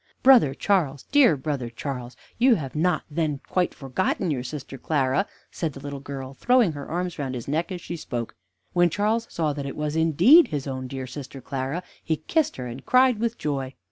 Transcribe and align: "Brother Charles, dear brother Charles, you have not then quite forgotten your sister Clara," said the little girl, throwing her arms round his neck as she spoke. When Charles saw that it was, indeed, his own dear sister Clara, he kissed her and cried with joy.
"Brother 0.23 0.55
Charles, 0.55 1.03
dear 1.11 1.37
brother 1.37 1.69
Charles, 1.69 2.15
you 2.39 2.55
have 2.55 2.75
not 2.75 3.03
then 3.11 3.39
quite 3.47 3.71
forgotten 3.71 4.31
your 4.31 4.41
sister 4.41 4.79
Clara," 4.79 5.27
said 5.51 5.73
the 5.73 5.79
little 5.79 5.99
girl, 5.99 6.33
throwing 6.33 6.71
her 6.71 6.87
arms 6.89 7.19
round 7.19 7.35
his 7.35 7.47
neck 7.47 7.71
as 7.71 7.81
she 7.81 7.95
spoke. 7.95 8.35
When 8.73 8.89
Charles 8.89 9.27
saw 9.29 9.53
that 9.53 9.67
it 9.67 9.77
was, 9.77 9.95
indeed, 9.95 10.47
his 10.47 10.65
own 10.65 10.87
dear 10.87 11.05
sister 11.05 11.39
Clara, 11.39 11.83
he 12.03 12.17
kissed 12.17 12.55
her 12.55 12.65
and 12.65 12.83
cried 12.83 13.19
with 13.19 13.37
joy. 13.37 13.75